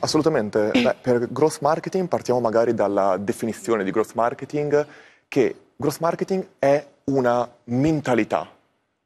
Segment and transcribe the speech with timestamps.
[0.00, 0.70] Assolutamente.
[0.72, 4.86] Beh, per growth marketing partiamo magari dalla definizione di growth marketing,
[5.28, 8.50] che growth marketing è una mentalità,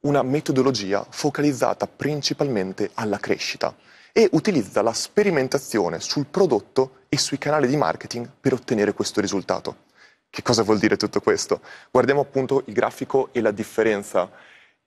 [0.01, 3.75] una metodologia focalizzata principalmente alla crescita
[4.13, 9.91] e utilizza la sperimentazione sul prodotto e sui canali di marketing per ottenere questo risultato.
[10.29, 11.61] Che cosa vuol dire tutto questo?
[11.91, 14.31] Guardiamo appunto il grafico e la differenza.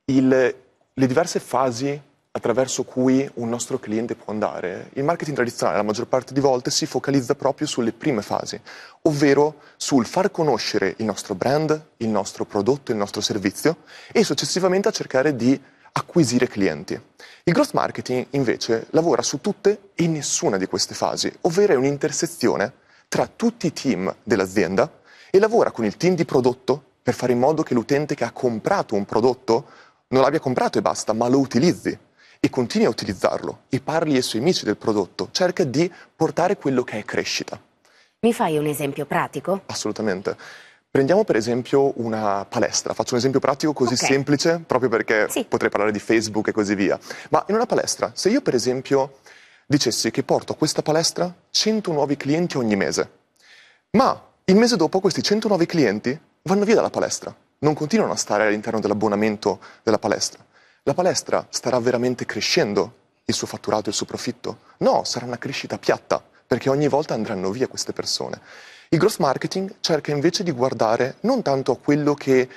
[0.05, 1.99] Il, le diverse fasi
[2.35, 6.69] attraverso cui un nostro cliente può andare, il marketing tradizionale la maggior parte di volte
[6.69, 8.59] si focalizza proprio sulle prime fasi,
[9.03, 13.77] ovvero sul far conoscere il nostro brand, il nostro prodotto, il nostro servizio
[14.11, 15.59] e successivamente a cercare di
[15.93, 17.01] acquisire clienti.
[17.45, 22.73] Il growth marketing invece lavora su tutte e nessuna di queste fasi, ovvero è un'intersezione
[23.07, 24.91] tra tutti i team dell'azienda
[25.31, 28.31] e lavora con il team di prodotto per fare in modo che l'utente che ha
[28.31, 29.67] comprato un prodotto
[30.09, 31.97] non l'abbia comprato e basta, ma lo utilizzi
[32.45, 36.83] e continui a utilizzarlo e parli ai suoi amici del prodotto, cerca di portare quello
[36.83, 37.59] che è crescita.
[38.19, 39.61] Mi fai un esempio pratico?
[39.65, 40.37] Assolutamente.
[40.91, 44.07] Prendiamo per esempio una palestra, faccio un esempio pratico così okay.
[44.07, 45.43] semplice, proprio perché sì.
[45.45, 46.99] potrei parlare di Facebook e così via.
[47.29, 49.17] Ma in una palestra, se io per esempio
[49.65, 53.09] dicessi che porto a questa palestra 100 nuovi clienti ogni mese,
[53.97, 58.17] ma il mese dopo questi 100 nuovi clienti vanno via dalla palestra, non continuano a
[58.17, 60.45] stare all'interno dell'abbonamento della palestra
[60.87, 62.93] la palestra starà veramente crescendo
[63.25, 64.59] il suo fatturato, il suo profitto?
[64.77, 68.39] No, sarà una crescita piatta, perché ogni volta andranno via queste persone.
[68.89, 72.47] Il growth marketing cerca invece di guardare non tanto a quello che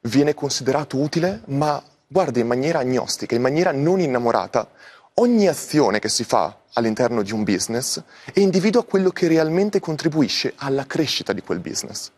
[0.00, 4.68] viene considerato utile, ma guarda in maniera agnostica, in maniera non innamorata,
[5.14, 10.54] ogni azione che si fa all'interno di un business e individua quello che realmente contribuisce
[10.56, 12.10] alla crescita di quel business.